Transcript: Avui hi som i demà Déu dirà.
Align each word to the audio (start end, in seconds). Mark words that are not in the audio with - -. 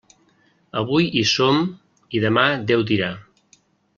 Avui 0.79 1.09
hi 1.19 1.23
som 1.33 1.59
i 2.19 2.23
demà 2.25 2.47
Déu 2.73 2.87
dirà. 2.93 3.13